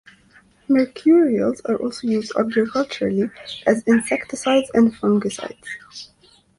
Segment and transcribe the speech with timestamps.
[0.67, 3.29] Mercurials are also used agriculturally
[3.67, 6.07] as insecticides and fungicides.